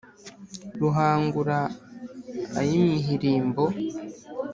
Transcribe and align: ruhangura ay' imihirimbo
ruhangura 0.79 1.59
ay' 2.59 2.71
imihirimbo 2.79 3.63